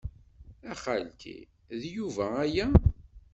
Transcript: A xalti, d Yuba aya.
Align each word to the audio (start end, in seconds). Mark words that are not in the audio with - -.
A 0.71 0.73
xalti, 0.83 1.35
d 1.79 1.81
Yuba 1.95 2.25
aya. 2.45 2.67